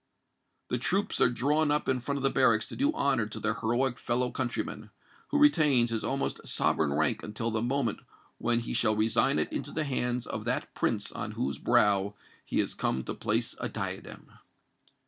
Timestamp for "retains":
5.37-5.91